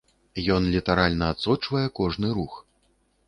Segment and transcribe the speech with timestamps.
[0.53, 2.59] Ён літаральна адсочвае кожны рух.